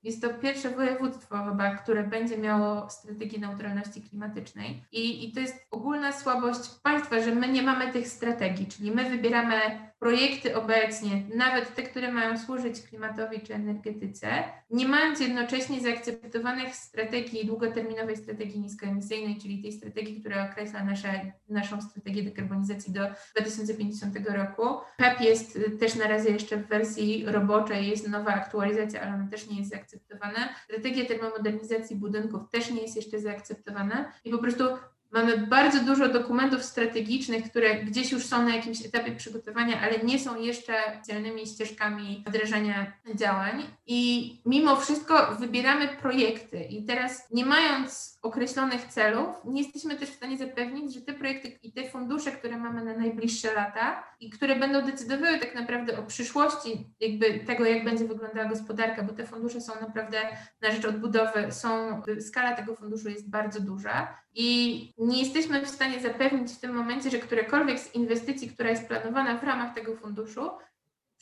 Jest 0.03 0.23
to 0.23 0.35
pierwsze 0.35 0.71
województwo 0.71 1.45
chyba, 1.45 1.77
które 1.77 2.05
będzie 2.05 2.39
miało 2.39 2.91
strategię 2.91 3.39
neutralności 3.39 4.03
klimatycznej. 4.03 4.85
I, 4.93 5.29
I 5.29 5.33
to 5.33 5.41
jest 5.41 5.67
ogólna 5.71 6.13
słabość 6.13 6.61
państwa, 6.83 7.21
że 7.21 7.35
my 7.35 7.49
nie 7.49 7.63
mamy 7.63 7.93
tych 7.93 8.09
strategii, 8.09 8.67
czyli 8.67 8.91
my 8.91 9.11
wybieramy 9.11 9.92
projekty 10.03 10.57
obecnie, 10.57 11.23
nawet 11.35 11.75
te, 11.75 11.83
które 11.83 12.13
mają 12.13 12.39
służyć 12.39 12.83
klimatowi 12.83 13.41
czy 13.41 13.55
energetyce, 13.55 14.29
nie 14.71 14.89
mając 14.89 15.21
jednocześnie 15.21 15.81
zaakceptowanych 15.81 16.75
strategii, 16.77 17.47
długoterminowej 17.47 18.17
strategii 18.17 18.61
niskoemisyjnej, 18.61 19.39
czyli 19.43 19.63
tej 19.63 19.73
strategii, 19.73 20.21
która 20.21 20.51
określa 20.51 20.85
nasze, 20.85 21.33
naszą 21.49 21.83
strategię 21.83 22.23
dekarbonizacji 22.23 22.93
do 22.93 23.01
2050 23.33 24.17
roku. 24.29 24.63
PEP 24.97 25.21
jest 25.21 25.59
też 25.81 25.95
na 25.95 26.09
razie 26.09 26.31
jeszcze 26.31 26.57
w 26.57 26.69
wersji 26.69 27.25
roboczej, 27.27 27.89
jest 27.89 28.09
nowa 28.09 28.35
aktualizacja, 28.35 29.03
ale 29.03 29.15
ona 29.15 29.29
też 29.31 29.51
nie 29.51 29.59
jest 29.59 29.71
zaakceptowana. 29.71 30.55
Strategia 30.65 31.05
termomodernizacji 31.05 31.97
budynków 31.97 32.51
też 32.51 32.71
nie 32.71 32.83
jest 32.83 32.97
jeszcze 32.97 33.21
zaakceptowana 33.21 34.13
i 34.25 34.31
po 34.31 34.39
prostu 34.39 34.65
Mamy 35.13 35.39
bardzo 35.39 35.81
dużo 35.81 36.09
dokumentów 36.09 36.63
strategicznych, 36.63 37.51
które 37.51 37.75
gdzieś 37.75 38.13
już 38.13 38.27
są 38.27 38.43
na 38.43 38.57
jakimś 38.57 38.87
etapie 38.87 39.13
przygotowania, 39.13 39.81
ale 39.81 39.99
nie 39.99 40.19
są 40.19 40.41
jeszcze 40.41 40.75
celnymi 41.03 41.47
ścieżkami 41.47 42.25
wdrażania 42.27 42.93
działań. 43.15 43.63
I 43.87 44.33
mimo 44.47 44.77
wszystko 44.77 45.37
wybieramy 45.41 45.89
projekty. 45.89 46.63
I 46.65 46.85
teraz, 46.85 47.31
nie 47.31 47.47
mając 47.47 48.12
określonych 48.23 48.85
celów, 48.85 49.29
nie 49.45 49.63
jesteśmy 49.63 49.97
też 49.97 50.11
w 50.11 50.15
stanie 50.15 50.39
zapewnić, 50.39 50.95
że 50.95 51.01
te 51.01 51.13
projekty 51.13 51.49
i 51.49 51.73
te 51.73 51.91
fundusze, 51.91 52.33
które 52.33 52.57
mamy 52.57 52.85
na 52.85 52.97
najbliższe 52.97 53.55
lata 53.55 54.05
i 54.21 54.31
które 54.31 54.57
będą 54.57 54.83
decydowały 54.83 55.39
tak 55.39 55.55
naprawdę 55.55 55.99
o 55.99 56.03
przyszłości, 56.03 56.87
jakby 57.01 57.39
tego, 57.39 57.65
jak 57.65 57.85
będzie 57.85 58.05
wyglądała 58.05 58.49
gospodarka, 58.49 59.03
bo 59.03 59.13
te 59.13 59.27
fundusze 59.27 59.61
są 59.61 59.81
naprawdę 59.81 60.19
na 60.61 60.71
rzecz 60.71 60.85
odbudowy, 60.85 61.53
są, 61.53 62.03
skala 62.21 62.57
tego 62.57 62.75
funduszu 62.75 63.09
jest 63.09 63.31
bardzo 63.31 63.61
duża 63.61 64.19
i 64.35 64.93
nie 64.99 65.21
jesteśmy 65.23 65.67
w 65.67 65.69
stanie 65.69 66.01
zapewnić 66.01 66.53
w 66.53 66.61
tym 66.61 66.75
momencie, 66.75 67.11
że 67.11 67.19
którekolwiek 67.19 67.79
z 67.79 67.95
inwestycji, 67.95 68.49
która 68.51 68.71
jest 68.71 68.89
planowana 68.89 69.39
w 69.39 69.45
ramach 69.45 69.75
tego 69.75 69.97
funduszu, 69.97 70.51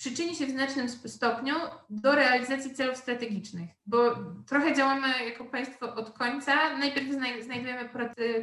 przyczyni 0.01 0.37
się 0.37 0.47
w 0.47 0.51
znacznym 0.51 0.89
stopniu 0.89 1.55
do 1.91 2.15
realizacji 2.15 2.75
celów 2.75 2.97
strategicznych, 2.97 3.71
bo 3.87 4.17
trochę 4.47 4.75
działamy 4.75 5.07
jako 5.25 5.45
państwo 5.45 5.95
od 5.95 6.11
końca. 6.11 6.77
Najpierw 6.79 7.07
znajdujemy 7.45 7.89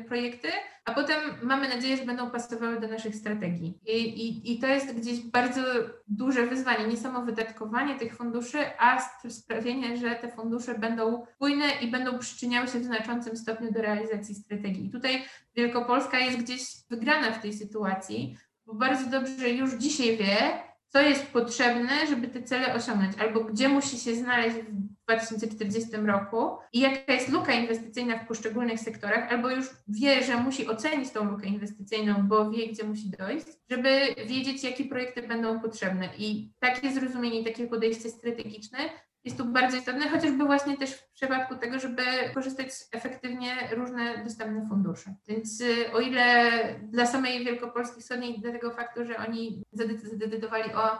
projekty, 0.07 0.47
a 0.85 0.93
potem 0.93 1.17
mamy 1.43 1.69
nadzieję, 1.69 1.97
że 1.97 2.05
będą 2.05 2.29
pasowały 2.29 2.79
do 2.79 2.87
naszych 2.87 3.15
strategii. 3.15 3.79
I, 3.87 3.97
i, 4.27 4.53
i 4.53 4.59
to 4.59 4.67
jest 4.67 4.93
gdzieś 4.93 5.19
bardzo 5.19 5.61
duże 6.07 6.47
wyzwanie, 6.47 6.87
nie 6.87 6.97
samo 6.97 7.21
wydatkowanie 7.21 7.99
tych 7.99 8.15
funduszy, 8.15 8.59
a 8.79 8.99
sprawienie, 9.29 9.97
że 9.97 10.15
te 10.15 10.31
fundusze 10.31 10.79
będą 10.79 11.25
spójne 11.35 11.65
i 11.81 11.91
będą 11.91 12.19
przyczyniały 12.19 12.67
się 12.67 12.79
w 12.79 12.83
znaczącym 12.83 13.37
stopniu 13.37 13.71
do 13.71 13.81
realizacji 13.81 14.35
strategii. 14.35 14.85
I 14.85 14.89
tutaj 14.89 15.25
Wielkopolska 15.55 16.19
jest 16.19 16.37
gdzieś 16.37 16.61
wygrana 16.89 17.31
w 17.31 17.41
tej 17.41 17.53
sytuacji, 17.53 18.37
bo 18.65 18.73
bardzo 18.73 19.09
dobrze 19.09 19.49
już 19.49 19.73
dzisiaj 19.73 20.17
wie, 20.17 20.66
co 20.89 21.01
jest 21.01 21.27
potrzebne, 21.27 22.07
żeby 22.09 22.27
te 22.27 22.43
cele 22.43 22.73
osiągnąć, 22.73 23.17
albo 23.19 23.43
gdzie 23.43 23.69
musi 23.69 23.99
się 23.99 24.15
znaleźć 24.15 24.55
w 24.57 24.73
2040 25.03 25.89
roku 25.95 26.57
i 26.73 26.79
jaka 26.79 27.13
jest 27.13 27.29
luka 27.29 27.53
inwestycyjna 27.53 28.17
w 28.17 28.27
poszczególnych 28.27 28.79
sektorach, 28.79 29.31
albo 29.31 29.49
już 29.49 29.65
wie, 29.87 30.23
że 30.23 30.37
musi 30.37 30.67
ocenić 30.67 31.11
tą 31.11 31.31
lukę 31.31 31.47
inwestycyjną, 31.47 32.27
bo 32.27 32.51
wie, 32.51 32.67
gdzie 32.67 32.83
musi 32.83 33.09
dojść, 33.09 33.45
żeby 33.69 33.89
wiedzieć, 34.27 34.63
jakie 34.63 34.85
projekty 34.85 35.27
będą 35.27 35.59
potrzebne. 35.59 36.09
I 36.17 36.51
takie 36.59 36.91
zrozumienie, 36.91 37.43
takie 37.43 37.67
podejście 37.67 38.09
strategiczne 38.09 38.79
jest 39.27 39.37
tu 39.37 39.45
bardzo 39.45 39.77
istotne, 39.77 40.09
chociażby 40.09 40.45
właśnie 40.45 40.77
też 40.77 40.93
w 40.93 41.11
przypadku 41.13 41.55
tego, 41.55 41.79
żeby 41.79 42.01
korzystać 42.33 42.67
efektywnie 42.91 43.51
różne 43.71 44.23
dostępne 44.23 44.65
fundusze. 44.69 45.15
Więc 45.27 45.61
y, 45.61 45.93
o 45.93 45.99
ile 45.99 46.51
dla 46.81 47.05
samej 47.05 47.45
Wielkopolski 47.45 48.01
Wschodniej, 48.01 48.41
do 48.41 48.51
tego 48.51 48.71
faktu, 48.71 49.05
że 49.05 49.17
oni 49.17 49.63
zadecydowali 49.71 50.73
o 50.73 50.99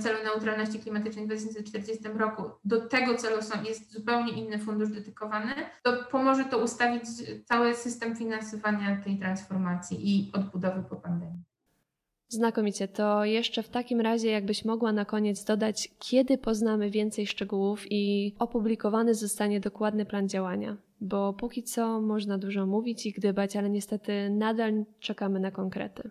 celu 0.00 0.24
neutralności 0.24 0.78
klimatycznej 0.78 1.24
w 1.24 1.28
2040 1.28 2.04
roku, 2.08 2.42
do 2.64 2.88
tego 2.88 3.14
celu 3.14 3.42
są, 3.42 3.62
jest 3.62 3.92
zupełnie 3.92 4.32
inny 4.32 4.58
fundusz 4.58 4.88
dedykowany, 4.90 5.54
to 5.82 6.04
pomoże 6.10 6.44
to 6.44 6.58
ustawić 6.58 7.04
cały 7.44 7.74
system 7.74 8.16
finansowania 8.16 9.00
tej 9.04 9.18
transformacji 9.18 9.98
i 10.02 10.32
odbudowy 10.32 10.82
po 10.82 10.96
pandemii. 10.96 11.21
Znakomicie. 12.32 12.88
To 12.88 13.24
jeszcze 13.24 13.62
w 13.62 13.68
takim 13.68 14.00
razie, 14.00 14.30
jakbyś 14.30 14.64
mogła 14.64 14.92
na 14.92 15.04
koniec 15.04 15.44
dodać, 15.44 15.88
kiedy 15.98 16.38
poznamy 16.38 16.90
więcej 16.90 17.26
szczegółów 17.26 17.84
i 17.90 18.34
opublikowany 18.38 19.14
zostanie 19.14 19.60
dokładny 19.60 20.06
plan 20.06 20.28
działania? 20.28 20.76
Bo 21.00 21.32
póki 21.32 21.62
co 21.62 22.00
można 22.00 22.38
dużo 22.38 22.66
mówić 22.66 23.06
i 23.06 23.12
gdybać, 23.12 23.56
ale 23.56 23.70
niestety 23.70 24.30
nadal 24.30 24.84
czekamy 25.00 25.40
na 25.40 25.50
konkrety. 25.50 26.10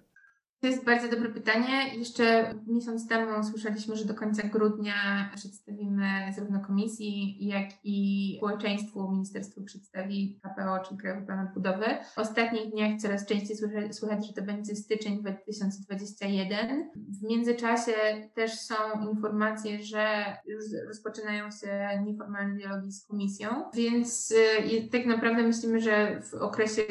To 0.62 0.68
jest 0.68 0.86
bardzo 0.86 1.10
dobre 1.10 1.30
pytanie. 1.30 1.96
Jeszcze 1.98 2.53
miesiąc 2.68 3.08
temu 3.08 3.44
słyszeliśmy, 3.44 3.96
że 3.96 4.06
do 4.06 4.13
końca 4.13 4.48
grudnia 4.48 5.30
przedstawimy 5.36 6.08
zarówno 6.36 6.60
komisji, 6.60 7.38
jak 7.48 7.70
i 7.84 8.36
społeczeństwu 8.38 9.12
ministerstwo 9.12 9.62
przedstawi 9.62 10.39
KPO, 10.44 10.80
czyli 10.88 11.00
Krajowy 11.00 11.25
Plan 11.25 11.48
Odbudowy. 11.48 11.86
W 12.15 12.20
ostatnich 12.20 12.72
dniach 12.72 13.00
coraz 13.00 13.25
częściej 13.25 13.58
słychać, 13.91 14.27
że 14.27 14.34
to 14.34 14.41
będzie 14.41 14.75
styczeń 14.75 15.20
2021. 15.20 16.91
W 16.96 17.24
międzyczasie 17.24 17.94
też 18.34 18.60
są 18.60 18.75
informacje, 19.12 19.84
że 19.84 20.25
już 20.46 20.63
rozpoczynają 20.88 21.51
się 21.51 22.01
nieformalne 22.06 22.56
dialogi 22.56 22.91
z 22.91 23.08
komisją, 23.08 23.50
więc 23.74 24.32
y, 24.32 24.89
tak 24.91 25.06
naprawdę 25.06 25.44
myślimy, 25.44 25.80
że 25.80 26.22
w 26.22 26.34
okresie 26.34 26.82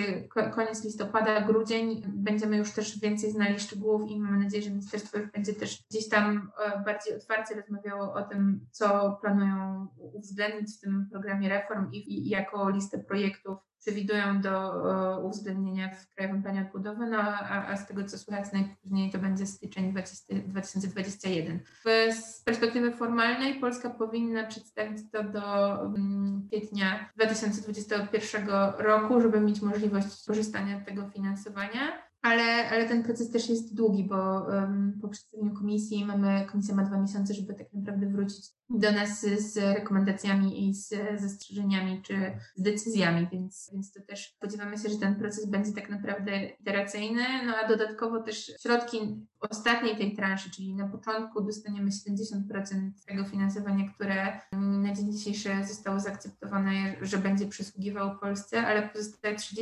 koniec 0.55 0.85
listopada, 0.85 1.41
grudzień 1.41 2.03
będziemy 2.09 2.57
już 2.57 2.73
też 2.73 3.01
więcej 3.01 3.33
znali 3.33 3.60
szczegółów 3.61 4.11
i 4.11 4.21
mamy 4.21 4.45
nadzieję, 4.45 4.63
że 4.63 4.71
ministerstwo 4.71 5.19
będzie 5.35 5.55
też 5.55 5.85
gdzieś 5.91 6.09
tam 6.09 6.51
e, 6.59 6.83
bardziej 6.85 7.17
otwarcie 7.17 7.55
rozmawiało 7.55 8.15
o 8.15 8.23
tym, 8.23 8.67
co 8.71 9.19
planują 9.21 9.89
uwzględnić 9.97 10.77
w 10.77 10.81
tym 10.81 11.09
programie 11.11 11.49
reform 11.49 11.91
i, 11.93 12.29
jako 12.29 12.71
listę 12.71 12.99
projektów 12.99 13.59
przewidują 13.81 14.41
do 14.41 14.73
e, 15.17 15.21
uwzględnienia 15.21 15.95
w 15.95 16.15
Krajowym 16.15 16.43
Planie 16.43 16.61
Odbudowy, 16.61 17.07
no 17.07 17.19
a, 17.19 17.67
a 17.67 17.77
z 17.77 17.87
tego 17.87 18.05
co 18.05 18.19
słychać 18.19 18.53
najpóźniej 18.53 19.11
to 19.11 19.19
będzie 19.19 19.47
styczeń 19.47 19.91
20, 19.91 20.35
2021. 20.47 21.61
W, 21.85 22.15
z 22.15 22.43
perspektywy 22.43 22.93
formalnej 22.93 23.61
Polska 23.61 23.91
powinna 23.91 24.47
przedstawić 24.47 24.99
to 25.13 25.25
do 25.25 25.79
um, 25.83 26.49
kwietnia 26.49 27.11
2021 27.17 28.49
roku, 28.79 29.21
żeby 29.21 29.41
mieć 29.41 29.63
możliwość 29.63 30.27
korzystania 30.27 30.81
z 30.81 30.85
tego 30.85 31.09
finansowania. 31.09 32.10
Ale, 32.23 32.71
ale 32.71 32.89
ten 32.89 33.03
proces 33.03 33.31
też 33.31 33.49
jest 33.49 33.75
długi, 33.75 34.05
bo 34.05 34.41
um, 34.41 34.99
po 35.03 35.09
przedstawieniu 35.09 35.55
komisji 35.55 36.05
mamy, 36.05 36.47
komisja 36.53 36.75
ma 36.75 36.85
dwa 36.85 37.01
miesiące, 37.01 37.35
żeby 37.35 37.55
tak 37.55 37.73
naprawdę 37.73 38.07
wrócić 38.07 38.45
do 38.71 38.93
nas 38.93 39.21
z 39.21 39.57
rekomendacjami 39.57 40.69
i 40.69 40.75
z 40.75 40.95
zastrzeżeniami 41.21 42.03
czy 42.03 42.15
z 42.55 42.63
decyzjami, 42.63 43.29
więc, 43.33 43.71
więc 43.73 43.93
to 43.93 44.01
też 44.03 44.35
spodziewamy 44.37 44.79
się, 44.79 44.89
że 44.89 44.99
ten 44.99 45.17
proces 45.17 45.47
będzie 45.47 45.73
tak 45.73 45.91
naprawdę 45.91 46.47
iteracyjny, 46.61 47.23
no 47.47 47.57
a 47.57 47.69
dodatkowo 47.69 48.23
też 48.23 48.53
środki 48.63 49.27
ostatniej 49.41 49.97
tej 49.97 50.17
transzy, 50.17 50.51
czyli 50.51 50.75
na 50.75 50.89
początku 50.89 51.41
dostaniemy 51.41 51.91
70% 51.91 52.91
tego 53.07 53.25
finansowania, 53.25 53.91
które 53.95 54.41
na 54.53 54.95
dzień 54.95 55.13
dzisiejszy 55.13 55.51
zostało 55.69 56.01
zaakceptowane, 56.01 56.97
że 57.01 57.19
będzie 57.19 57.47
przysługiwało 57.47 58.15
Polsce, 58.15 58.67
ale 58.67 58.89
pozostałe 58.89 59.35
30% 59.35 59.61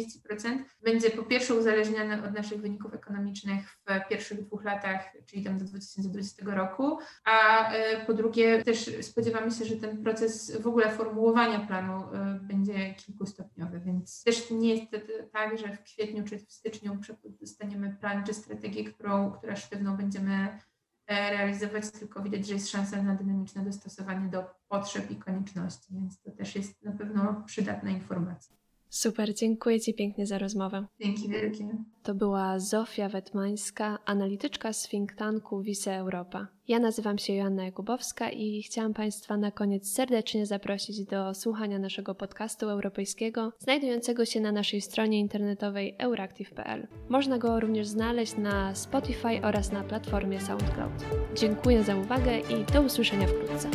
będzie 0.83 1.11
po 1.11 1.23
pierwsze 1.23 1.55
uzależnione 1.55 2.25
od 2.25 2.35
naszych 2.35 2.48
wyników 2.57 2.95
ekonomicznych 2.95 3.71
w 3.71 4.09
pierwszych 4.09 4.47
dwóch 4.47 4.65
latach, 4.65 5.13
czyli 5.27 5.45
tam 5.45 5.59
do 5.59 5.65
2020 5.65 6.45
roku, 6.55 6.99
a 7.25 7.69
e, 7.73 8.07
po 8.07 8.15
drugie 8.15 8.65
też 8.65 8.91
spodziewamy 9.01 9.51
się, 9.51 9.65
że 9.65 9.77
ten 9.77 10.03
proces 10.03 10.61
w 10.63 10.67
ogóle 10.67 10.91
formułowania 10.91 11.61
planu 11.61 12.05
y, 12.05 12.41
będzie 12.41 12.95
kilkustopniowy, 12.95 13.81
więc 13.81 14.25
też 14.25 14.51
nie 14.51 14.75
jest 14.75 14.93
tak, 15.33 15.59
że 15.59 15.77
w 15.77 15.83
kwietniu 15.83 16.25
czy 16.25 16.39
w 16.39 16.53
styczniu 16.53 16.99
dostaniemy 17.41 17.97
plan 18.01 18.25
czy 18.25 18.35
strategię, 18.35 18.85
którą, 18.85 19.33
która 19.33 19.57
sztywną 19.57 19.97
będziemy 19.97 20.59
e, 21.07 21.31
realizować, 21.31 21.91
tylko 21.91 22.23
widać, 22.23 22.47
że 22.47 22.55
jest 22.55 22.71
szansa 22.71 23.03
na 23.03 23.15
dynamiczne 23.15 23.65
dostosowanie 23.65 24.29
do 24.29 24.45
potrzeb 24.69 25.11
i 25.11 25.17
konieczności, 25.17 25.95
więc 25.95 26.23
to 26.23 26.31
też 26.31 26.57
jest 26.57 26.83
na 26.83 26.93
pewno 26.93 27.43
przydatna 27.47 27.91
informacja. 27.91 28.57
Super, 28.91 29.35
dziękuję 29.35 29.81
Ci 29.81 29.95
pięknie 29.95 30.27
za 30.27 30.39
rozmowę. 30.39 30.87
Dzięki 31.01 31.29
wielkie. 31.29 31.69
To 32.03 32.15
była 32.15 32.59
Zofia 32.59 33.09
Wetmańska, 33.09 33.99
analityczka 34.05 34.73
z 34.73 34.89
think 34.89 35.13
tanku 35.13 35.63
Wise 35.63 35.97
Europa. 35.97 36.49
Ja 36.69 36.79
nazywam 36.79 37.19
się 37.19 37.33
Joanna 37.33 37.65
Jakubowska 37.65 38.31
i 38.31 38.63
chciałam 38.63 38.95
Państwa 38.95 39.37
na 39.37 39.51
koniec 39.51 39.93
serdecznie 39.93 40.47
zaprosić 40.47 41.05
do 41.05 41.35
słuchania 41.35 41.79
naszego 41.79 42.15
podcastu 42.15 42.69
europejskiego, 42.69 43.53
znajdującego 43.59 44.25
się 44.25 44.41
na 44.41 44.53
naszej 44.53 44.81
stronie 44.81 45.21
internetowej 45.21 45.95
euractiv.pl. 45.99 46.87
Można 47.09 47.39
go 47.39 47.61
również 47.61 47.87
znaleźć 47.87 48.37
na 48.37 48.75
Spotify 48.75 49.43
oraz 49.43 49.73
na 49.73 49.85
platformie 49.85 50.41
SoundCloud. 50.41 50.93
Dziękuję 51.35 51.85
za 51.85 51.97
uwagę 51.97 52.39
i 52.39 52.73
do 52.73 52.83
usłyszenia 52.83 53.27
wkrótce. 53.27 53.71